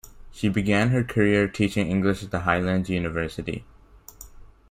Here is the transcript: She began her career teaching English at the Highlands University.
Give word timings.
She 0.31 0.49
began 0.49 0.89
her 0.89 1.03
career 1.03 1.47
teaching 1.47 1.87
English 1.87 2.23
at 2.23 2.31
the 2.31 2.39
Highlands 2.39 2.89
University. 2.89 3.63